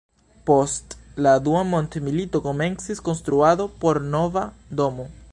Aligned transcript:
Post 0.49 0.95
la 1.25 1.33
Dua 1.47 1.59
Mondmilito 1.73 2.41
komencis 2.47 3.01
konstruado 3.09 3.67
por 3.85 4.01
nova 4.17 4.47
domo. 4.81 5.07